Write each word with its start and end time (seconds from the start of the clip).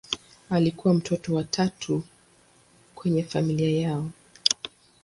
Alikuwa 0.49 0.93
mtoto 0.93 1.35
wa 1.35 1.43
tatu 1.43 2.03
kwenye 2.95 3.23
familia 3.23 3.79
yao. 3.81 4.09